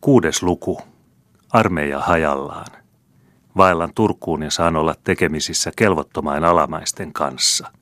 Kuudes 0.00 0.42
luku. 0.42 0.80
Armeija 1.52 2.00
hajallaan. 2.00 2.66
Vaellan 3.56 3.94
Turkuun 3.94 4.42
ja 4.42 4.50
saan 4.50 4.76
olla 4.76 4.94
tekemisissä 5.04 5.72
kelvottomain 5.76 6.44
alamaisten 6.44 7.12
kanssa. 7.12 7.72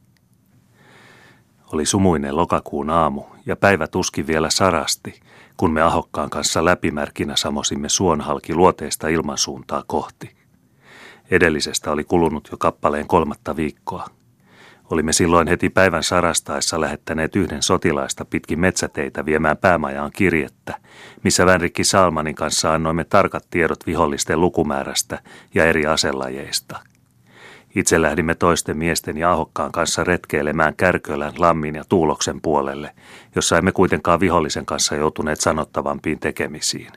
Oli 1.72 1.86
sumuinen 1.86 2.36
lokakuun 2.36 2.90
aamu 2.90 3.22
ja 3.46 3.56
päivä 3.56 3.86
tuski 3.86 4.26
vielä 4.26 4.50
sarasti, 4.50 5.20
kun 5.56 5.72
me 5.72 5.82
Ahokkaan 5.82 6.30
kanssa 6.30 6.64
läpimärkinä 6.64 7.36
samosimme 7.36 7.88
suonhalki 7.88 8.54
luoteista 8.54 9.08
ilmansuuntaa 9.08 9.84
kohti. 9.86 10.36
Edellisestä 11.30 11.90
oli 11.92 12.04
kulunut 12.04 12.48
jo 12.52 12.58
kappaleen 12.58 13.06
kolmatta 13.06 13.56
viikkoa– 13.56 14.06
Olimme 14.90 15.12
silloin 15.12 15.48
heti 15.48 15.70
päivän 15.70 16.02
sarastaessa 16.02 16.80
lähettäneet 16.80 17.36
yhden 17.36 17.62
sotilaista 17.62 18.24
pitkin 18.24 18.60
metsäteitä 18.60 19.24
viemään 19.24 19.56
päämajaan 19.56 20.10
kirjettä, 20.14 20.74
missä 21.24 21.46
Vänrikki 21.46 21.84
Salmanin 21.84 22.34
kanssa 22.34 22.74
annoimme 22.74 23.04
tarkat 23.04 23.46
tiedot 23.50 23.86
vihollisten 23.86 24.40
lukumäärästä 24.40 25.18
ja 25.54 25.64
eri 25.64 25.86
aselajeista. 25.86 26.80
Itse 27.74 28.02
lähdimme 28.02 28.34
toisten 28.34 28.76
miesten 28.76 29.16
ja 29.16 29.32
ahokkaan 29.32 29.72
kanssa 29.72 30.04
retkeilemään 30.04 30.76
Kärkölän, 30.76 31.32
Lammin 31.38 31.74
ja 31.74 31.84
Tuuloksen 31.88 32.40
puolelle, 32.40 32.90
jossa 33.34 33.58
emme 33.58 33.72
kuitenkaan 33.72 34.20
vihollisen 34.20 34.66
kanssa 34.66 34.94
joutuneet 34.94 35.40
sanottavampiin 35.40 36.20
tekemisiin. 36.20 36.92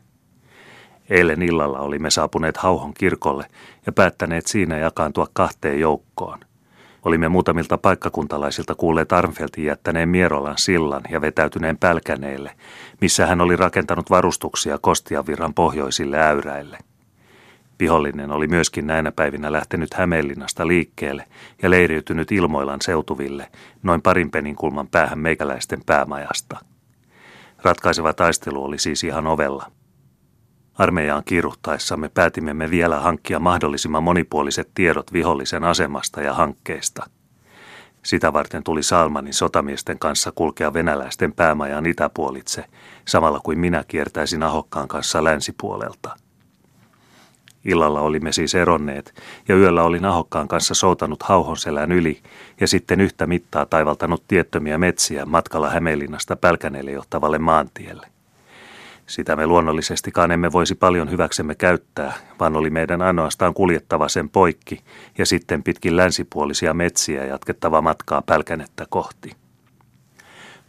Eilen 1.09 1.41
illalla 1.41 1.79
olimme 1.79 2.09
saapuneet 2.09 2.57
Hauhon 2.57 2.93
kirkolle 2.93 3.45
ja 3.85 3.91
päättäneet 3.91 4.47
siinä 4.47 4.77
jakaantua 4.77 5.27
kahteen 5.33 5.79
joukkoon. 5.79 6.39
Olimme 7.05 7.29
muutamilta 7.29 7.77
paikkakuntalaisilta 7.77 8.75
kuulleet 8.75 9.11
Arnfeltin 9.11 9.65
jättäneen 9.65 10.09
Mierolan 10.09 10.57
sillan 10.57 11.01
ja 11.09 11.21
vetäytyneen 11.21 11.77
Pälkäneelle, 11.77 12.51
missä 13.01 13.25
hän 13.25 13.41
oli 13.41 13.55
rakentanut 13.55 14.09
varustuksia 14.09 14.77
Kostiavirran 14.81 15.53
pohjoisille 15.53 16.19
äyräille. 16.19 16.77
Vihollinen 17.79 18.31
oli 18.31 18.47
myöskin 18.47 18.87
näinä 18.87 19.11
päivinä 19.11 19.51
lähtenyt 19.51 19.93
Hämeenlinnasta 19.93 20.67
liikkeelle 20.67 21.25
ja 21.61 21.69
leiriytynyt 21.69 22.31
Ilmoilan 22.31 22.81
seutuville, 22.81 23.47
noin 23.83 24.01
parin 24.01 24.31
penin 24.31 24.55
kulman 24.55 24.87
päähän 24.87 25.19
meikäläisten 25.19 25.81
päämajasta. 25.85 26.57
Ratkaiseva 27.63 28.13
taistelu 28.13 28.63
oli 28.63 28.79
siis 28.79 29.03
ihan 29.03 29.27
ovella– 29.27 29.71
Armeijaan 30.77 31.23
kiiruhtaessamme 31.25 32.09
päätimme 32.09 32.53
me 32.53 32.69
vielä 32.69 32.99
hankkia 32.99 33.39
mahdollisimman 33.39 34.03
monipuoliset 34.03 34.69
tiedot 34.75 35.13
vihollisen 35.13 35.63
asemasta 35.63 36.21
ja 36.21 36.33
hankkeista. 36.33 37.09
Sitä 38.03 38.33
varten 38.33 38.63
tuli 38.63 38.83
Salmanin 38.83 39.33
sotamiesten 39.33 39.99
kanssa 39.99 40.31
kulkea 40.35 40.73
venäläisten 40.73 41.33
päämajan 41.33 41.85
itäpuolitse, 41.85 42.65
samalla 43.07 43.39
kuin 43.43 43.59
minä 43.59 43.83
kiertäisin 43.87 44.43
Ahokkaan 44.43 44.87
kanssa 44.87 45.23
länsipuolelta. 45.23 46.15
Illalla 47.65 48.01
olimme 48.01 48.31
siis 48.31 48.55
eronneet, 48.55 49.13
ja 49.47 49.55
yöllä 49.55 49.83
olin 49.83 50.05
Ahokkaan 50.05 50.47
kanssa 50.47 50.73
soutanut 50.73 51.23
Hauhonselän 51.23 51.91
yli, 51.91 52.21
ja 52.59 52.67
sitten 52.67 53.01
yhtä 53.01 53.27
mittaa 53.27 53.65
taivaltanut 53.65 54.23
tiettömiä 54.27 54.77
metsiä 54.77 55.25
matkalla 55.25 55.69
Hämeenlinnasta 55.69 56.35
Pälkäneelle 56.35 56.91
johtavalle 56.91 57.39
maantielle. 57.39 58.07
Sitä 59.11 59.35
me 59.35 59.47
luonnollisestikaan 59.47 60.31
emme 60.31 60.51
voisi 60.51 60.75
paljon 60.75 61.11
hyväksemme 61.11 61.55
käyttää, 61.55 62.13
vaan 62.39 62.55
oli 62.55 62.69
meidän 62.69 63.01
ainoastaan 63.01 63.53
kuljettava 63.53 64.09
sen 64.09 64.29
poikki 64.29 64.79
ja 65.17 65.25
sitten 65.25 65.63
pitkin 65.63 65.97
länsipuolisia 65.97 66.73
metsiä 66.73 67.25
jatkettava 67.25 67.81
matkaa 67.81 68.21
pälkänettä 68.21 68.85
kohti. 68.89 69.31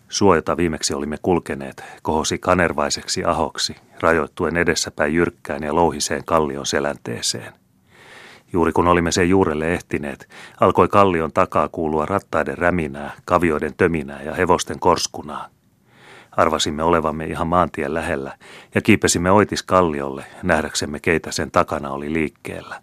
Suojata 0.09 0.57
viimeksi 0.57 0.95
olimme 0.95 1.17
kulkeneet 1.23 1.85
kohosi 2.03 2.39
kanervaiseksi 2.39 3.25
ahoksi, 3.25 3.77
rajoittuen 4.01 4.57
edessäpäin 4.57 5.15
jyrkkään 5.15 5.63
ja 5.63 5.75
louhiseen 5.75 6.25
kallion 6.25 6.67
selänteeseen. 6.67 7.53
Juuri 8.53 8.73
kun 8.73 8.89
olimme 8.89 9.13
sen 9.13 9.29
juurelle 9.29 9.75
ehtineet, 9.75 10.29
alkoi 10.61 10.89
kallion 10.89 11.33
takaa 11.33 11.69
kuulua 11.69 12.07
rattaiden 12.07 12.59
räminää, 12.59 13.13
kavioiden 13.25 13.75
töminää 13.77 14.23
ja 14.23 14.35
hevosten 14.35 14.81
korskunaa. 14.81 15.49
Arvasimme 16.37 16.83
olevamme 16.83 17.25
ihan 17.25 17.47
maantien 17.47 17.95
lähellä 17.95 18.37
ja 18.75 18.81
kiipesimme 18.81 19.31
oitis 19.31 19.63
kalliolle 19.63 20.25
nähdäksemme 20.43 21.01
keitä 21.01 21.33
sen 21.33 21.51
takana 21.51 21.91
oli 21.91 22.13
liikkeellä. 22.13 22.83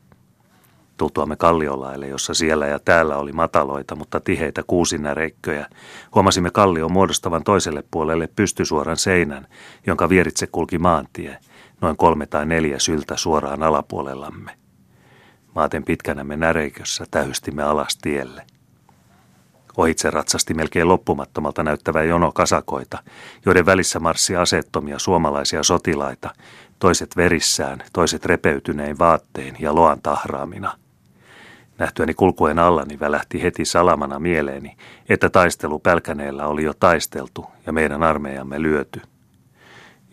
Tultuamme 0.98 1.36
kalliolaille, 1.36 2.08
jossa 2.08 2.34
siellä 2.34 2.68
ja 2.68 2.80
täällä 2.80 3.18
oli 3.18 3.32
mataloita, 3.32 3.96
mutta 3.96 4.20
tiheitä 4.20 4.64
kuusinäreikköjä, 4.68 5.66
huomasimme 6.16 6.52
kallion 6.52 6.92
muodostavan 6.92 7.44
toiselle 7.44 7.84
puolelle 7.92 8.30
pystysuoran 8.36 8.98
seinän, 8.98 9.48
jonka 9.88 10.10
vieritse 10.10 10.48
kulki 10.48 10.78
maantie, 10.78 11.38
noin 11.82 11.98
kolme 11.98 12.26
tai 12.26 12.46
neljä 12.46 12.80
syltä 12.80 13.18
suoraan 13.18 13.64
alapuolellamme. 13.64 14.52
Maaten 15.56 15.84
pitkänämme 15.84 16.38
näreikössä 16.38 17.06
tähystimme 17.12 17.64
alas 17.64 17.98
tielle. 17.98 18.44
Ohitse 19.80 20.10
ratsasti 20.10 20.54
melkein 20.54 20.88
loppumattomalta 20.88 21.64
näyttävä 21.64 22.04
jono 22.04 22.32
kasakoita, 22.32 22.98
joiden 23.46 23.66
välissä 23.66 24.00
marssi 24.00 24.36
asettomia 24.36 25.00
suomalaisia 25.00 25.64
sotilaita, 25.64 26.30
toiset 26.80 27.18
verissään, 27.18 27.84
toiset 27.94 28.26
repeytynein 28.26 29.00
vaattein 29.00 29.56
ja 29.60 29.76
loan 29.76 30.02
tahraamina. 30.02 30.74
Nähtyäni 31.78 32.14
kulkuen 32.14 32.60
allani 32.60 33.00
välähti 33.00 33.44
heti 33.44 33.66
salamana 33.66 34.20
mieleeni, 34.20 34.78
että 35.10 35.30
taistelu 35.30 35.80
Pälkäneellä 35.80 36.48
oli 36.48 36.64
jo 36.64 36.74
taisteltu 36.80 37.46
ja 37.66 37.74
meidän 37.74 38.04
armeijamme 38.04 38.62
lyöty. 38.62 39.02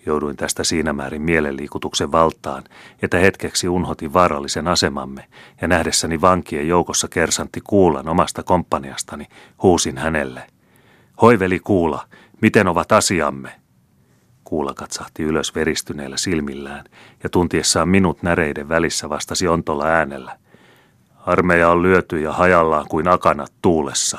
Jouduin 0.06 0.36
tästä 0.36 0.64
siinä 0.64 0.92
määrin 0.92 1.22
mielenliikutuksen 1.22 2.12
valtaan, 2.12 2.64
että 3.02 3.18
hetkeksi 3.18 3.68
unhotin 3.68 4.12
vaarallisen 4.12 4.68
asemamme 4.68 5.24
ja 5.62 5.68
nähdessäni 5.68 6.20
vankien 6.20 6.68
joukossa 6.68 7.08
kersantti 7.08 7.60
Kuulan 7.60 8.08
omasta 8.08 8.42
komppaniastani, 8.42 9.26
huusin 9.62 9.98
hänelle. 9.98 10.46
Hoiveli 11.22 11.58
Kuula, 11.58 12.04
miten 12.40 12.68
ovat 12.68 12.92
asiamme? 12.92 13.52
Kuula 14.44 14.74
katsahti 14.74 15.22
ylös 15.22 15.54
veristyneillä 15.54 16.16
silmillään 16.16 16.84
ja 17.22 17.28
tuntiessaan 17.28 17.88
minut 17.88 18.22
näreiden 18.22 18.68
välissä 18.68 19.08
vastasi 19.08 19.48
ontolla 19.48 19.84
äänellä. 19.84 20.38
Armeija 21.26 21.70
on 21.70 21.82
lyöty 21.82 22.20
ja 22.20 22.32
hajallaan 22.32 22.86
kuin 22.88 23.08
akanat 23.08 23.52
tuulessa. 23.62 24.18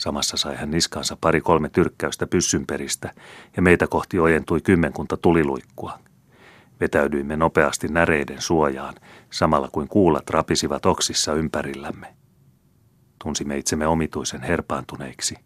Samassa 0.00 0.36
sai 0.36 0.56
hän 0.56 0.70
niskansa 0.70 1.16
pari-kolme 1.20 1.68
tyrkkäystä 1.68 2.26
pyssynperistä 2.26 3.12
ja 3.56 3.62
meitä 3.62 3.86
kohti 3.86 4.18
ojentui 4.18 4.60
kymmenkunta 4.60 5.16
tuliluikkua. 5.16 5.98
Vetäydyimme 6.80 7.36
nopeasti 7.36 7.88
näreiden 7.88 8.40
suojaan, 8.40 8.94
samalla 9.30 9.68
kuin 9.72 9.88
kuulat 9.88 10.30
rapisivat 10.30 10.86
oksissa 10.86 11.32
ympärillämme. 11.34 12.14
Tunsimme 13.24 13.56
itsemme 13.58 13.86
omituisen 13.86 14.42
herpaantuneiksi, 14.42 15.36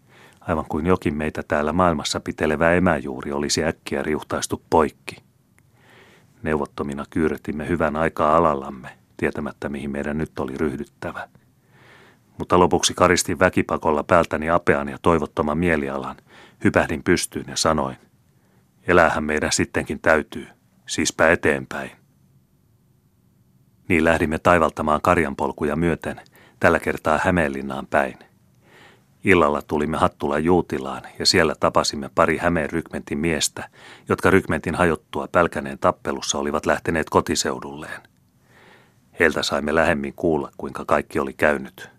aivan 0.40 0.64
kuin 0.68 0.86
jokin 0.86 1.14
meitä 1.16 1.42
täällä 1.48 1.72
maailmassa 1.72 2.20
pitelevä 2.20 2.72
emäjuuri 2.72 3.32
olisi 3.32 3.64
äkkiä 3.64 4.02
riuhtaistu 4.02 4.62
poikki. 4.70 5.16
Neuvottomina 6.42 7.04
kyyretimme 7.10 7.68
hyvän 7.68 7.96
aikaa 7.96 8.36
alallamme, 8.36 8.88
tietämättä 9.16 9.68
mihin 9.68 9.90
meidän 9.90 10.18
nyt 10.18 10.38
oli 10.38 10.58
ryhdyttävä– 10.58 11.28
mutta 12.38 12.58
lopuksi 12.58 12.94
karistin 12.94 13.38
väkipakolla 13.38 14.02
päältäni 14.02 14.50
apean 14.50 14.88
ja 14.88 14.98
toivottoman 15.02 15.58
mielialan. 15.58 16.16
Hypähdin 16.64 17.02
pystyyn 17.02 17.44
ja 17.48 17.56
sanoin, 17.56 17.96
elähän 18.86 19.24
meidän 19.24 19.52
sittenkin 19.52 20.00
täytyy, 20.00 20.46
siispä 20.86 21.30
eteenpäin. 21.30 21.90
Niin 23.88 24.04
lähdimme 24.04 24.38
taivaltamaan 24.38 25.00
karjanpolkuja 25.02 25.76
myöten, 25.76 26.20
tällä 26.60 26.78
kertaa 26.78 27.20
Hämeenlinnaan 27.24 27.86
päin. 27.86 28.18
Illalla 29.24 29.62
tulimme 29.62 29.96
Hattula 29.96 30.38
Juutilaan 30.38 31.02
ja 31.18 31.26
siellä 31.26 31.54
tapasimme 31.60 32.10
pari 32.14 32.38
Hämeen 32.38 32.70
rykmentin 32.70 33.18
miestä, 33.18 33.68
jotka 34.08 34.30
rykmentin 34.30 34.74
hajottua 34.74 35.28
Pälkäneen 35.32 35.78
tappelussa 35.78 36.38
olivat 36.38 36.66
lähteneet 36.66 37.10
kotiseudulleen. 37.10 38.00
Heiltä 39.20 39.42
saimme 39.42 39.74
lähemmin 39.74 40.12
kuulla, 40.16 40.50
kuinka 40.56 40.84
kaikki 40.84 41.18
oli 41.18 41.32
käynyt. 41.32 41.93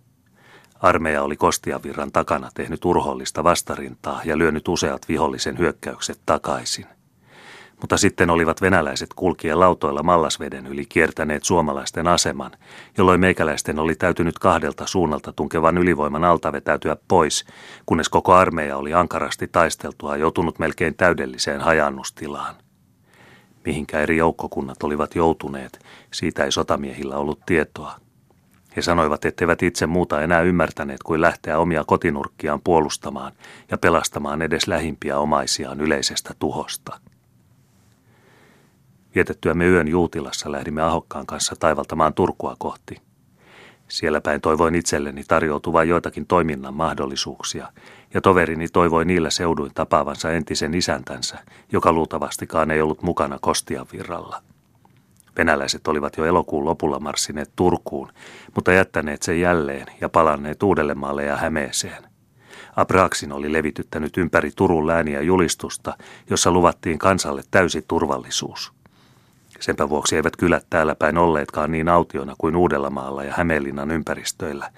Armeija 0.81 1.23
oli 1.23 1.35
Kostiavirran 1.35 2.11
takana 2.11 2.49
tehnyt 2.53 2.85
urhollista 2.85 3.43
vastarintaa 3.43 4.21
ja 4.25 4.37
lyönyt 4.37 4.67
useat 4.67 5.01
vihollisen 5.09 5.57
hyökkäykset 5.57 6.19
takaisin. 6.25 6.85
Mutta 7.81 7.97
sitten 7.97 8.29
olivat 8.29 8.61
venäläiset 8.61 9.13
kulkien 9.13 9.59
lautoilla 9.59 10.03
Mallasveden 10.03 10.67
yli 10.67 10.85
kiertäneet 10.85 11.43
suomalaisten 11.43 12.07
aseman, 12.07 12.51
jolloin 12.97 13.19
meikäläisten 13.19 13.79
oli 13.79 13.95
täytynyt 13.95 14.39
kahdelta 14.39 14.87
suunnalta 14.87 15.33
tunkevan 15.33 15.77
ylivoiman 15.77 16.23
alta 16.23 16.51
vetäytyä 16.51 16.97
pois, 17.07 17.45
kunnes 17.85 18.09
koko 18.09 18.33
armeija 18.33 18.77
oli 18.77 18.93
ankarasti 18.93 19.47
taisteltua 19.47 20.17
joutunut 20.17 20.59
melkein 20.59 20.95
täydelliseen 20.95 21.61
hajannustilaan. 21.61 22.55
Mihinkä 23.65 23.99
eri 23.99 24.17
joukkokunnat 24.17 24.83
olivat 24.83 25.15
joutuneet, 25.15 25.79
siitä 26.13 26.43
ei 26.43 26.51
sotamiehillä 26.51 27.17
ollut 27.17 27.39
tietoa. 27.45 28.04
He 28.75 28.81
sanoivat, 28.81 29.25
etteivät 29.25 29.63
itse 29.63 29.87
muuta 29.87 30.21
enää 30.21 30.41
ymmärtäneet 30.41 31.03
kuin 31.03 31.21
lähteä 31.21 31.59
omia 31.59 31.83
kotinurkkiaan 31.87 32.61
puolustamaan 32.61 33.31
ja 33.71 33.77
pelastamaan 33.77 34.41
edes 34.41 34.67
lähimpiä 34.67 35.17
omaisiaan 35.17 35.81
yleisestä 35.81 36.33
tuhosta. 36.39 36.99
Vietettyämme 39.15 39.65
yön 39.65 39.87
Juutilassa 39.87 40.51
lähdimme 40.51 40.81
Ahokkaan 40.81 41.25
kanssa 41.25 41.55
taivaltamaan 41.59 42.13
Turkua 42.13 42.55
kohti. 42.59 43.01
Siellä 43.87 44.21
päin 44.21 44.41
toivoin 44.41 44.75
itselleni 44.75 45.23
tarjoutuvan 45.27 45.87
joitakin 45.87 46.25
toiminnan 46.27 46.73
mahdollisuuksia, 46.73 47.71
ja 48.13 48.21
toverini 48.21 48.67
toivoi 48.67 49.05
niillä 49.05 49.29
seuduin 49.29 49.71
tapaavansa 49.73 50.31
entisen 50.31 50.73
isäntänsä, 50.73 51.37
joka 51.71 51.93
luultavastikaan 51.93 52.71
ei 52.71 52.81
ollut 52.81 53.01
mukana 53.01 53.37
Kostian 53.41 53.85
virralla. 53.93 54.41
Venäläiset 55.37 55.87
olivat 55.87 56.17
jo 56.17 56.25
elokuun 56.25 56.65
lopulla 56.65 56.99
marssineet 56.99 57.51
Turkuun, 57.55 58.11
mutta 58.55 58.71
jättäneet 58.71 59.23
sen 59.23 59.41
jälleen 59.41 59.87
ja 60.01 60.09
palanneet 60.09 60.63
Uudellemaalle 60.63 61.23
ja 61.23 61.37
Hämeeseen. 61.37 62.03
Abraxin 62.75 63.31
oli 63.31 63.53
levityttänyt 63.53 64.17
ympäri 64.17 64.51
Turun 64.55 64.87
lääniä 64.87 65.21
julistusta, 65.21 65.97
jossa 66.29 66.51
luvattiin 66.51 66.99
kansalle 66.99 67.43
täysi 67.51 67.85
turvallisuus. 67.87 68.73
Senpä 69.59 69.89
vuoksi 69.89 70.15
eivät 70.15 70.35
kylät 70.35 70.65
täällä 70.69 70.95
päin 70.95 71.17
olleetkaan 71.17 71.71
niin 71.71 71.89
autiona 71.89 72.35
kuin 72.37 72.55
Uudellamaalla 72.55 73.23
ja 73.23 73.33
Hämeenlinnan 73.37 73.91
ympäristöillä, 73.91 74.71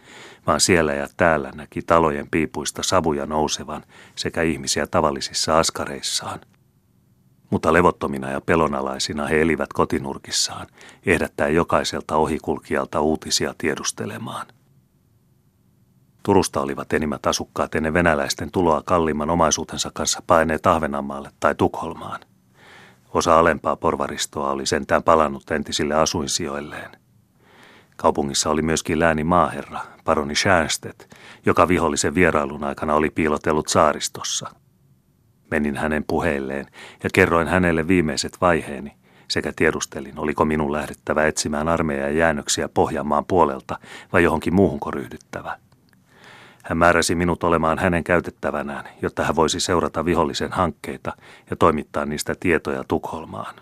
vaan 0.48 0.60
siellä 0.60 0.94
ja 0.94 1.08
täällä 1.18 1.52
näki 1.56 1.82
talojen 1.82 2.28
piipuista 2.32 2.84
savuja 2.84 3.26
nousevan 3.26 3.84
sekä 4.16 4.42
ihmisiä 4.42 4.88
tavallisissa 4.88 5.60
askareissaan. 5.60 6.40
Mutta 7.50 7.74
levottomina 7.74 8.32
ja 8.32 8.42
pelonalaisina 8.42 9.28
he 9.28 9.42
elivät 9.42 9.74
kotinurkissaan, 9.74 10.68
ehdättää 11.06 11.48
jokaiselta 11.48 12.16
ohikulkijalta 12.16 13.02
uutisia 13.02 13.54
tiedustelemaan. 13.58 14.48
Turusta 16.24 16.62
olivat 16.62 16.94
enimmät 16.94 17.26
asukkaat 17.26 17.76
ennen 17.76 17.94
venäläisten 17.94 18.52
tuloa 18.52 18.82
kalliimman 18.86 19.30
omaisuutensa 19.30 19.92
kanssa 19.94 20.24
paineet 20.28 20.68
Ahvenanmaalle 20.68 21.32
tai 21.40 21.56
Tukholmaan– 21.56 22.20
Osa 23.14 23.40
alempaa 23.40 23.76
porvaristoa 23.76 24.52
oli 24.52 24.66
sentään 24.66 25.04
palannut 25.04 25.52
entisille 25.52 25.96
asuinsijoilleen. 25.96 26.92
Kaupungissa 27.96 28.50
oli 28.50 28.62
myöskin 28.62 29.00
lääni 29.00 29.24
maaherra, 29.24 29.80
paroni 30.04 30.36
Schärstedt, 30.36 31.04
joka 31.46 31.68
vihollisen 31.68 32.16
vierailun 32.16 32.64
aikana 32.64 32.96
oli 32.96 33.10
piilotellut 33.10 33.68
saaristossa. 33.68 34.50
Menin 35.52 35.78
hänen 35.78 36.04
puheilleen 36.08 36.66
ja 37.04 37.10
kerroin 37.14 37.48
hänelle 37.48 37.88
viimeiset 37.88 38.38
vaiheeni 38.42 38.94
sekä 39.28 39.54
tiedustelin, 39.56 40.20
oliko 40.20 40.46
minun 40.46 40.72
lähdettävä 40.72 41.26
etsimään 41.26 41.68
armeijan 41.68 42.18
jäännöksiä 42.18 42.70
Pohjanmaan 42.70 43.26
puolelta 43.26 43.80
vai 44.14 44.24
johonkin 44.24 44.56
muuhunko 44.56 44.92
ryhdyttävä. 44.92 45.58
Hän 46.64 46.78
määräsi 46.78 47.16
minut 47.16 47.44
olemaan 47.44 47.80
hänen 47.80 48.04
käytettävänään, 48.04 48.86
jotta 49.02 49.24
hän 49.24 49.36
voisi 49.36 49.60
seurata 49.60 50.06
vihollisen 50.06 50.52
hankkeita 50.52 51.14
ja 51.50 51.56
toimittaa 51.56 52.06
niistä 52.06 52.36
tietoja 52.40 52.84
Tukholmaan. 52.88 53.56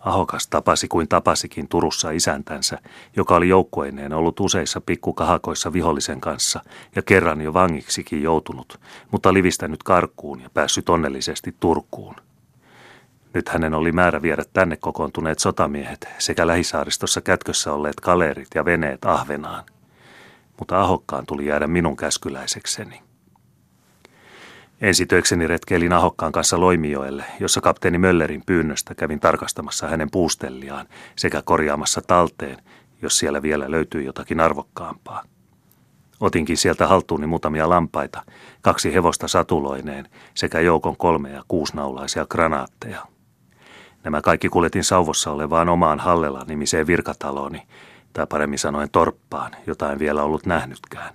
Ahokas 0.00 0.46
tapasi 0.46 0.88
kuin 0.88 1.08
tapasikin 1.08 1.68
Turussa 1.68 2.10
isäntänsä, 2.10 2.78
joka 3.16 3.36
oli 3.36 3.48
joukkueineen 3.48 4.12
ollut 4.12 4.40
useissa 4.40 4.80
pikkukahakoissa 4.80 5.72
vihollisen 5.72 6.20
kanssa 6.20 6.60
ja 6.96 7.02
kerran 7.02 7.40
jo 7.40 7.54
vangiksikin 7.54 8.22
joutunut, 8.22 8.80
mutta 9.10 9.32
livistänyt 9.32 9.82
karkuun 9.82 10.40
ja 10.40 10.50
päässyt 10.54 10.88
onnellisesti 10.88 11.54
Turkuun. 11.60 12.14
Nyt 13.34 13.48
hänen 13.48 13.74
oli 13.74 13.92
määrä 13.92 14.22
viedä 14.22 14.44
tänne 14.52 14.76
kokoontuneet 14.76 15.38
sotamiehet 15.38 16.08
sekä 16.18 16.46
lähisaaristossa 16.46 17.20
kätkössä 17.20 17.72
olleet 17.72 18.00
kaleerit 18.00 18.48
ja 18.54 18.64
veneet 18.64 19.04
Ahvenaan– 19.04 19.64
mutta 20.60 20.80
Ahokkaan 20.80 21.26
tuli 21.26 21.46
jäädä 21.46 21.66
minun 21.66 21.96
käskyläisekseni. 21.96 23.02
Ensitöikseni 24.80 25.46
retkeilin 25.46 25.92
Ahokkaan 25.92 26.32
kanssa 26.32 26.60
Loimijoelle, 26.60 27.24
jossa 27.40 27.60
kapteeni 27.60 27.98
Möllerin 27.98 28.42
pyynnöstä 28.46 28.94
kävin 28.94 29.20
tarkastamassa 29.20 29.88
hänen 29.88 30.10
puustelliaan 30.10 30.86
sekä 31.16 31.42
korjaamassa 31.42 32.00
talteen, 32.06 32.56
jos 33.02 33.18
siellä 33.18 33.42
vielä 33.42 33.70
löytyi 33.70 34.04
jotakin 34.04 34.40
arvokkaampaa. 34.40 35.22
Otinkin 36.20 36.56
sieltä 36.56 36.86
haltuuni 36.86 37.26
muutamia 37.26 37.68
lampaita, 37.68 38.22
kaksi 38.62 38.94
hevosta 38.94 39.28
satuloineen 39.28 40.08
sekä 40.34 40.60
joukon 40.60 40.96
kolmea 40.96 41.42
kuusnaulaisia 41.48 42.26
granaatteja. 42.26 43.06
Nämä 44.04 44.22
kaikki 44.22 44.48
kuljetin 44.48 44.84
sauvossa 44.84 45.30
olevaan 45.30 45.68
omaan 45.68 45.98
Hallela 45.98 46.44
nimiseen 46.48 46.86
virkatalooni, 46.86 47.62
tai 48.12 48.26
paremmin 48.26 48.58
sanoen 48.58 48.90
torppaan, 48.90 49.52
jota 49.66 49.92
en 49.92 49.98
vielä 49.98 50.22
ollut 50.22 50.46
nähnytkään. 50.46 51.14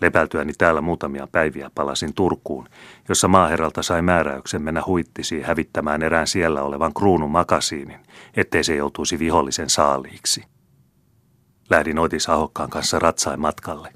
Lepältyäni 0.00 0.52
täällä 0.58 0.80
muutamia 0.80 1.28
päiviä 1.32 1.70
palasin 1.74 2.14
Turkuun, 2.14 2.68
jossa 3.08 3.28
maaherralta 3.28 3.82
sai 3.82 4.02
määräyksen 4.02 4.62
mennä 4.62 4.82
huittisiin 4.86 5.44
hävittämään 5.44 6.02
erään 6.02 6.26
siellä 6.26 6.62
olevan 6.62 6.94
kruunun 6.94 7.30
makasiinin, 7.30 8.00
ettei 8.36 8.64
se 8.64 8.76
joutuisi 8.76 9.18
vihollisen 9.18 9.70
saaliiksi. 9.70 10.44
Lähdin 11.70 11.98
Oitis 11.98 12.28
Ahokkaan 12.28 12.70
kanssa 12.70 12.98
ratsain 12.98 13.40
matkalle. 13.40 13.92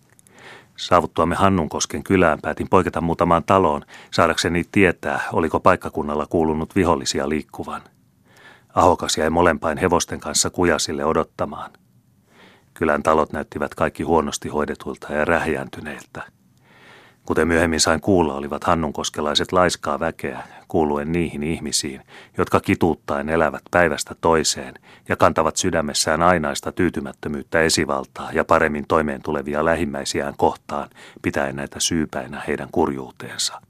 Saavuttuamme 0.77 1.35
Hannunkosken 1.35 2.03
kylään 2.03 2.39
päätin 2.43 2.69
poiketa 2.69 3.01
muutamaan 3.01 3.45
taloon, 3.45 3.83
saadakseni 4.11 4.65
tietää, 4.73 5.21
oliko 5.33 5.61
paikkakunnalla 5.61 6.27
kuulunut 6.27 6.77
vihollisia 6.77 7.29
liikkuvan. 7.29 7.83
Ahokas 8.75 9.19
jäi 9.19 9.31
molempain 9.31 9.79
hevosten 9.79 10.21
kanssa 10.21 10.51
kujasille 10.51 11.05
odottamaan. 11.05 11.71
Kylän 12.75 13.03
talot 13.03 13.33
näyttivät 13.33 13.75
kaikki 13.75 14.03
huonosti 14.03 14.49
hoidetuilta 14.49 15.13
ja 15.13 15.25
rähjääntyneiltä. 15.25 16.23
Kuten 17.27 17.49
myöhemmin 17.49 17.81
sain 17.81 18.01
kuulla, 18.01 18.35
olivat 18.35 18.65
hannunkoskelaiset 18.65 19.53
laiskaa 19.53 20.01
väkeä, 20.01 20.43
kuuluen 20.69 21.13
niihin 21.13 21.43
ihmisiin, 21.43 22.01
jotka 22.39 22.61
kituuttaen 22.61 23.29
elävät 23.29 23.63
päivästä 23.71 24.15
toiseen 24.21 24.75
ja 25.09 25.17
kantavat 25.17 25.57
sydämessään 25.57 26.23
ainaista 26.23 26.73
tyytymättömyyttä 26.73 27.61
esivaltaa 27.61 28.33
ja 28.33 28.45
paremmin 28.45 28.85
toimeen 28.89 29.23
tulevia 29.23 29.65
lähimmäisiään 29.65 30.35
kohtaan, 30.37 30.91
pitäen 31.23 31.57
näitä 31.57 31.81
syypäinä 31.81 32.43
heidän 32.47 32.69
kurjuuteensa. 32.73 33.61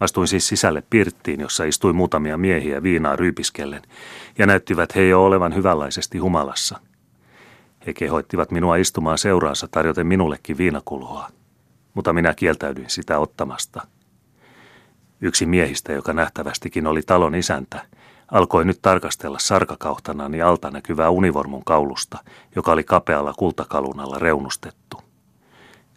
Astuin 0.00 0.28
siis 0.28 0.48
sisälle 0.48 0.82
pirttiin, 0.90 1.40
jossa 1.40 1.64
istui 1.64 1.92
muutamia 1.92 2.38
miehiä 2.38 2.82
viinaa 2.82 3.16
ryypiskellen, 3.16 3.82
ja 4.38 4.46
näyttivät 4.46 4.94
he 4.94 5.02
jo 5.02 5.24
olevan 5.24 5.54
hyvänlaisesti 5.54 6.18
humalassa– 6.18 6.78
he 7.86 7.92
kehoittivat 7.92 8.50
minua 8.50 8.76
istumaan 8.76 9.18
seuraansa 9.18 9.68
tarjoten 9.70 10.06
minullekin 10.06 10.58
viinakulhoa, 10.58 11.28
mutta 11.94 12.12
minä 12.12 12.34
kieltäydyin 12.34 12.90
sitä 12.90 13.18
ottamasta. 13.18 13.86
Yksi 15.20 15.46
miehistä, 15.46 15.92
joka 15.92 16.12
nähtävästikin 16.12 16.86
oli 16.86 17.02
talon 17.02 17.34
isäntä, 17.34 17.82
alkoi 18.30 18.64
nyt 18.64 18.78
tarkastella 18.82 19.38
sarkakauttanani 19.38 20.42
alta 20.42 20.70
näkyvää 20.70 21.10
univormun 21.10 21.64
kaulusta, 21.64 22.18
joka 22.56 22.72
oli 22.72 22.84
kapealla 22.84 23.34
kultakalunalla 23.36 24.18
reunustettu. 24.18 25.00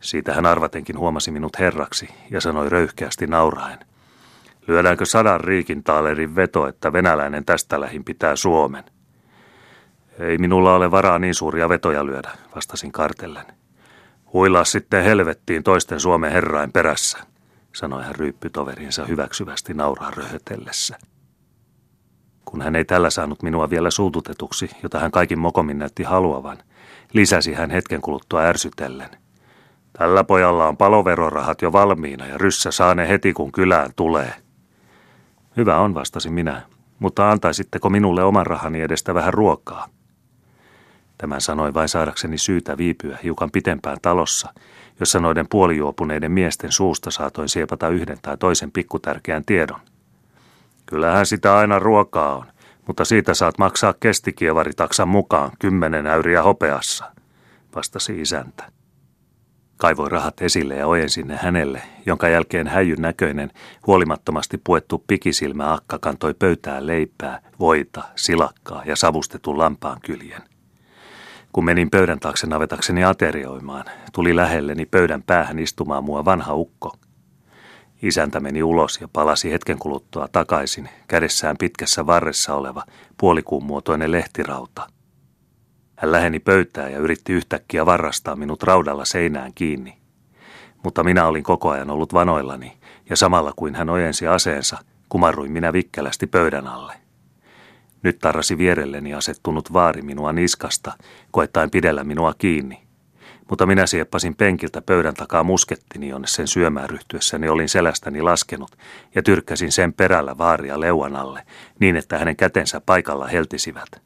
Siitä 0.02 0.34
hän 0.34 0.46
arvatenkin 0.46 1.00
huomasi 1.00 1.32
minut 1.32 1.60
herraksi 1.60 2.10
ja 2.32 2.42
sanoi 2.42 2.70
röyhkeästi 2.70 3.28
nauraen. 3.28 3.80
Lyödäänkö 4.68 5.06
sadan 5.06 5.42
riikin 5.42 5.84
taalerin 5.84 6.36
veto, 6.36 6.68
että 6.68 6.94
venäläinen 6.94 7.46
tästä 7.46 7.82
lähin 7.82 8.04
pitää 8.04 8.36
Suomen? 8.36 8.84
Ei 10.20 10.38
minulla 10.38 10.76
ole 10.76 10.92
varaa 10.92 11.20
niin 11.20 11.36
suuria 11.36 11.70
vetoja 11.70 12.06
lyödä, 12.06 12.30
vastasin 12.56 12.92
kartellen. 12.92 13.46
Huilaa 14.34 14.64
sitten 14.64 15.04
helvettiin 15.04 15.64
toisten 15.64 16.00
Suomen 16.00 16.32
herrain 16.32 16.72
perässä, 16.72 17.18
sanoi 17.76 18.04
hän 18.04 18.16
ryyppytoverinsa 18.16 19.06
hyväksyvästi 19.06 19.74
nauraa 19.74 20.12
röhötellessä. 20.12 20.98
Kun 22.46 22.62
hän 22.62 22.76
ei 22.76 22.86
tällä 22.86 23.10
saanut 23.10 23.44
minua 23.44 23.70
vielä 23.70 23.92
suututetuksi, 23.92 24.70
jota 24.84 25.00
hän 25.00 25.12
kaikin 25.12 25.40
mokomin 25.40 25.80
näytti 25.80 26.04
haluavan, 26.04 26.58
lisäsi 27.14 27.54
hän 27.54 27.72
hetken 27.72 28.02
kuluttua 28.02 28.42
ärsytellen. 28.42 29.10
Tällä 29.94 30.24
pojalla 30.24 30.68
on 30.68 30.78
paloverorahat 30.78 31.62
jo 31.62 31.72
valmiina 31.72 32.26
ja 32.26 32.38
ryssä 32.38 32.72
saa 32.72 32.96
ne 32.96 33.10
heti 33.10 33.34
kun 33.34 33.52
kylään 33.52 33.92
tulee. 33.96 34.34
Hyvä 35.58 35.78
on, 35.78 35.94
vastasin 35.94 36.34
minä, 36.34 36.62
mutta 37.00 37.32
antaisitteko 37.32 37.90
minulle 37.90 38.24
oman 38.24 38.48
rahani 38.48 38.82
edestä 38.82 39.14
vähän 39.14 39.34
ruokaa? 39.34 39.90
Tämän 41.18 41.42
sanoin 41.42 41.74
vain 41.74 41.90
saadakseni 41.90 42.38
syytä 42.38 42.78
viipyä 42.78 43.18
hiukan 43.24 43.52
pitempään 43.52 43.98
talossa, 44.02 44.54
jossa 45.00 45.20
noiden 45.20 45.48
puolijuopuneiden 45.50 46.32
miesten 46.32 46.72
suusta 46.72 47.12
saatoin 47.12 47.50
siepata 47.50 47.90
yhden 47.90 48.18
tai 48.22 48.38
toisen 48.38 48.72
pikkutärkeän 48.72 49.46
tiedon. 49.46 49.80
Kyllähän 50.86 51.26
sitä 51.26 51.58
aina 51.58 51.80
ruokaa 51.80 52.36
on, 52.36 52.46
mutta 52.88 53.06
siitä 53.06 53.34
saat 53.34 53.58
maksaa 53.58 53.94
kestikievari-taksan 54.00 55.08
mukaan 55.08 55.52
kymmenen 55.60 56.08
äyriä 56.08 56.44
hopeassa, 56.44 57.06
vastasi 57.76 58.22
isäntä. 58.22 58.72
Kaivoin 59.78 60.12
rahat 60.12 60.42
esille 60.42 60.76
ja 60.76 60.88
ojensin 60.88 61.28
ne 61.28 61.36
hänelle, 61.42 61.82
jonka 62.06 62.28
jälkeen 62.28 62.68
häijyn 62.68 63.02
näköinen, 63.02 63.52
huolimattomasti 63.88 64.58
puettu 64.64 65.04
pikisilmä 65.08 65.74
akka 65.74 66.00
kantoi 66.00 66.34
pöytään 66.34 66.88
leipää, 66.88 67.42
voita, 67.60 68.04
silakkaa 68.16 68.84
ja 68.86 68.96
savustetun 68.96 69.58
lampaan 69.58 70.00
kyljen– 70.02 70.42
kun 71.54 71.66
menin 71.66 71.90
pöydän 71.90 72.20
taakse 72.20 72.48
navetakseni 72.48 73.04
aterioimaan, 73.04 73.86
tuli 74.14 74.36
lähelleni 74.36 74.86
pöydän 74.86 75.24
päähän 75.24 75.60
istumaan 75.60 76.04
mua 76.04 76.26
vanha 76.26 76.54
ukko. 76.54 76.96
Isäntä 78.02 78.40
meni 78.40 78.64
ulos 78.64 79.02
ja 79.02 79.08
palasi 79.14 79.52
hetken 79.52 79.80
kuluttua 79.80 80.28
takaisin, 80.32 80.90
kädessään 81.08 81.58
pitkässä 81.58 82.06
varressa 82.06 82.56
oleva 82.56 82.84
puolikuun 83.18 83.64
muotoinen 83.64 84.12
lehtirauta. 84.12 84.88
Hän 85.96 86.12
läheni 86.12 86.40
pöytää 86.40 86.90
ja 86.90 87.00
yritti 87.00 87.34
yhtäkkiä 87.34 87.86
varrastaa 87.86 88.36
minut 88.36 88.64
raudalla 88.64 89.06
seinään 89.06 89.52
kiinni. 89.56 89.98
Mutta 90.84 91.04
minä 91.04 91.28
olin 91.28 91.44
koko 91.44 91.70
ajan 91.70 91.90
ollut 91.90 92.14
vanoillani, 92.14 92.78
ja 93.10 93.16
samalla 93.16 93.54
kuin 93.56 93.76
hän 93.76 93.90
ojensi 93.90 94.28
aseensa, 94.28 94.78
kumarruin 95.10 95.52
minä 95.52 95.74
vikkelästi 95.74 96.28
pöydän 96.28 96.68
alle. 96.68 97.07
Nyt 98.04 98.20
tarrasi 98.20 98.58
vierelleni 98.58 99.14
asettunut 99.14 99.74
vaari 99.74 100.02
minua 100.02 100.34
niskasta, 100.34 100.94
koettaen 101.32 101.72
pidellä 101.72 102.04
minua 102.04 102.34
kiinni. 102.38 102.88
Mutta 103.50 103.66
minä 103.66 103.88
sieppasin 103.88 104.36
penkiltä 104.36 104.82
pöydän 104.82 105.14
takaa 105.14 105.44
muskettini, 105.44 106.10
jonne 106.10 106.28
sen 106.28 106.48
syömään 106.48 106.90
ryhtyessäni 106.90 107.50
olin 107.50 107.70
selästäni 107.70 108.22
laskenut, 108.22 108.78
ja 109.16 109.24
tyrkkäsin 109.24 109.72
sen 109.72 109.94
perällä 109.94 110.38
vaaria 110.38 110.80
leuan 110.80 111.16
alle, 111.16 111.44
niin 111.80 111.96
että 111.96 112.18
hänen 112.18 112.36
kätensä 112.36 112.82
paikalla 112.86 113.28
heltisivät. 113.28 114.02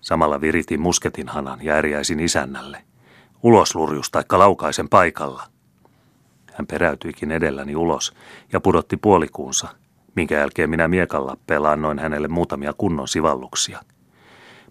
Samalla 0.00 0.40
viritin 0.40 0.80
musketin 0.80 1.28
hanan 1.28 1.58
ja 1.62 1.74
ärjäisin 1.74 2.20
isännälle. 2.20 2.78
Ulos 3.42 3.74
lurjus 3.74 4.10
taikka 4.10 4.38
laukaisen 4.38 4.88
paikalla. 4.88 5.42
Hän 6.52 6.66
peräytyikin 6.66 7.32
edelläni 7.32 7.76
ulos 7.76 8.14
ja 8.52 8.60
pudotti 8.60 8.96
puolikuunsa, 8.96 9.68
minkä 10.16 10.34
jälkeen 10.34 10.70
minä 10.70 10.88
miekalla 10.88 11.36
noin 11.76 11.98
hänelle 11.98 12.28
muutamia 12.28 12.72
kunnon 12.78 13.08
sivalluksia. 13.08 13.78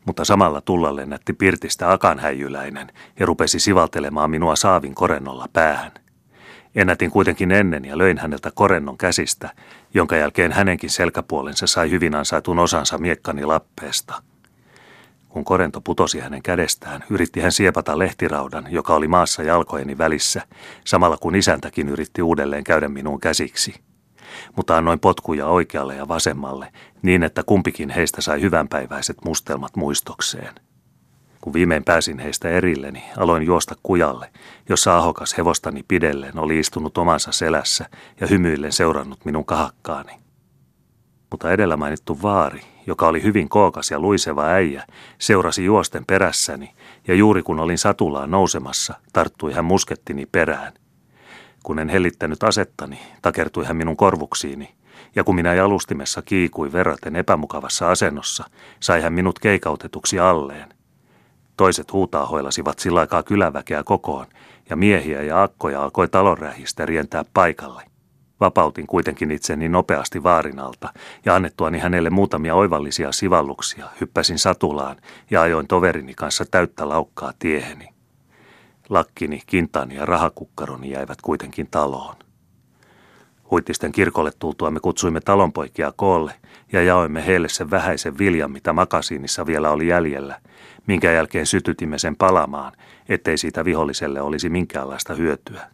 Mutta 0.06 0.26
samalla 0.26 0.62
tulla 0.62 0.96
lennätti 0.96 1.34
pirtistä 1.34 1.92
akanhäijyläinen 1.92 2.92
ja 3.20 3.26
rupesi 3.26 3.60
sivaltelemaan 3.60 4.32
minua 4.32 4.56
saavin 4.56 4.96
korennolla 4.96 5.48
päähän. 5.54 5.92
Ennätin 6.76 7.12
kuitenkin 7.12 7.52
ennen 7.52 7.86
ja 7.86 7.98
löin 7.98 8.18
häneltä 8.18 8.52
korennon 8.52 8.98
käsistä, 8.98 9.50
jonka 9.94 10.16
jälkeen 10.16 10.52
hänenkin 10.52 10.90
selkäpuolensa 10.90 11.68
sai 11.68 11.92
hyvin 11.92 12.16
ansaitun 12.16 12.60
osansa 12.60 12.98
miekkani 12.98 13.46
lappeesta– 13.46 14.14
kun 15.34 15.46
korento 15.46 15.82
putosi 15.82 16.20
hänen 16.20 16.44
kädestään, 16.44 17.04
yritti 17.10 17.42
hän 17.42 17.52
siepata 17.52 18.00
lehtiraudan, 18.00 18.66
joka 18.70 18.96
oli 18.96 19.08
maassa 19.08 19.44
jalkojeni 19.44 19.98
välissä, 19.98 20.42
samalla 20.86 21.18
kun 21.18 21.36
isäntäkin 21.36 21.90
yritti 21.90 22.22
uudelleen 22.22 22.64
käydä 22.64 22.88
minuun 22.88 23.20
käsiksi. 23.20 23.74
Mutta 24.56 24.78
annoin 24.78 25.00
potkuja 25.00 25.48
oikealle 25.48 25.96
ja 25.96 26.08
vasemmalle, 26.08 26.74
niin 27.02 27.24
että 27.24 27.44
kumpikin 27.44 27.90
heistä 27.90 28.22
sai 28.22 28.42
hyvänpäiväiset 28.42 29.18
mustelmat 29.26 29.76
muistokseen. 29.76 30.56
Kun 31.42 31.54
viimein 31.54 31.84
pääsin 31.84 32.20
heistä 32.20 32.50
erilleni, 32.50 33.04
aloin 33.18 33.44
juosta 33.44 33.76
kujalle, 33.84 34.32
jossa 34.70 34.98
ahokas 34.98 35.38
hevostani 35.38 35.84
pidelleen 35.88 36.40
oli 36.40 36.60
istunut 36.60 36.98
omansa 36.98 37.32
selässä 37.32 37.86
ja 38.22 38.28
hymyillen 38.28 38.72
seurannut 38.72 39.26
minun 39.26 39.46
kahakkaani. 39.46 40.14
Mutta 41.32 41.52
edellä 41.52 41.78
mainittu 41.78 42.22
vaari, 42.22 42.62
joka 42.88 43.08
oli 43.08 43.24
hyvin 43.24 43.50
kookas 43.50 43.92
ja 43.92 44.00
luiseva 44.00 44.46
äijä, 44.46 44.86
seurasi 45.20 45.66
juosten 45.66 46.06
perässäni, 46.06 46.76
ja 47.08 47.16
juuri 47.16 47.44
kun 47.44 47.60
olin 47.60 47.78
satulaan 47.78 48.32
nousemassa, 48.32 48.94
tarttui 49.14 49.54
hän 49.54 49.66
muskettini 49.66 50.26
perään. 50.26 50.74
Kun 51.64 51.80
en 51.80 51.90
hellittänyt 51.90 52.44
asettani, 52.44 53.00
takertui 53.22 53.66
hän 53.66 53.76
minun 53.76 53.98
korvuksiini, 53.98 54.76
ja 55.16 55.24
kun 55.24 55.36
minä 55.36 55.54
jalustimessa 55.54 56.22
kiikui 56.22 56.72
verraten 56.72 57.16
epämukavassa 57.16 57.92
asennossa, 57.92 58.44
sai 58.80 59.02
hän 59.02 59.14
minut 59.14 59.40
keikautetuksi 59.40 60.20
alleen. 60.20 60.74
Toiset 61.58 61.94
huutaahoilasivat 61.94 62.80
sillä 62.80 63.00
aikaa 63.00 63.24
kyläväkeä 63.24 63.84
kokoon, 63.84 64.26
ja 64.70 64.76
miehiä 64.76 65.22
ja 65.22 65.44
akkoja 65.44 65.84
alkoi 65.84 66.08
talonrähistä 66.08 66.86
rientää 66.86 67.26
paikalle. 67.34 67.84
Vapautin 68.40 68.88
kuitenkin 68.88 69.32
itseni 69.32 69.70
nopeasti 69.70 70.24
vaarinalta 70.24 70.94
ja 71.26 71.36
annettuani 71.36 71.80
hänelle 71.80 72.10
muutamia 72.10 72.56
oivallisia 72.56 73.12
sivalluksia 73.12 73.90
hyppäsin 74.02 74.40
satulaan 74.40 74.96
ja 75.32 75.42
ajoin 75.42 75.68
toverini 75.68 76.14
kanssa 76.14 76.46
täyttä 76.52 76.90
laukkaa 76.90 77.34
tieheni. 77.40 77.93
Lakkini, 78.94 79.42
kintani 79.48 79.96
ja 79.96 80.06
rahakukkaroni 80.06 80.90
jäivät 80.90 81.22
kuitenkin 81.22 81.68
taloon. 81.72 82.16
Huittisten 83.52 83.92
kirkolle 83.92 84.32
tultua 84.40 84.72
me 84.72 84.80
kutsuimme 84.80 85.22
talonpoikia 85.22 85.94
koolle 85.96 86.34
ja 86.72 86.84
jaoimme 86.84 87.26
heille 87.26 87.50
sen 87.50 87.72
vähäisen 87.72 88.18
viljan, 88.18 88.52
mitä 88.52 88.74
makasiinissa 88.74 89.46
vielä 89.46 89.72
oli 89.72 89.88
jäljellä, 89.88 90.42
minkä 90.88 91.12
jälkeen 91.12 91.46
sytytimme 91.46 91.98
sen 91.98 92.16
palamaan, 92.16 92.74
ettei 93.10 93.38
siitä 93.38 93.66
viholliselle 93.66 94.22
olisi 94.22 94.50
minkäänlaista 94.50 95.14
hyötyä. 95.14 95.68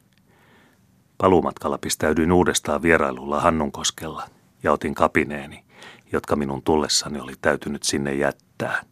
Paluumatkalla 1.17 1.77
pistäydyin 1.77 2.31
uudestaan 2.31 2.81
vierailulla 2.81 3.39
Hannunkoskella 3.39 4.23
ja 4.63 4.71
otin 4.71 4.95
kapineeni, 4.95 5.63
jotka 6.11 6.35
minun 6.35 6.61
tullessani 6.61 7.19
oli 7.19 7.33
täytynyt 7.41 7.83
sinne 7.83 8.13
jättää. 8.13 8.83